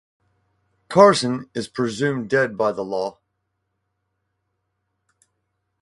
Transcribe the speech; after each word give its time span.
Carson 0.89 1.47
is 1.53 1.67
presumed 1.67 2.27
dead 2.27 2.57
by 2.57 2.71
the 2.71 2.81
law. 2.83 3.19